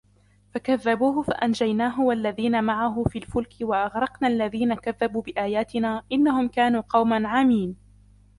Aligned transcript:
فكذبوه 0.53 1.21
فأنجيناه 1.21 1.99
والذين 2.01 2.63
معه 2.63 3.03
في 3.03 3.17
الفلك 3.19 3.53
وأغرقنا 3.61 4.27
الذين 4.27 4.73
كذبوا 4.73 5.21
بآياتنا 5.21 6.03
إنهم 6.11 6.47
كانوا 6.47 6.81
قوما 6.89 7.27
عمين 7.27 7.75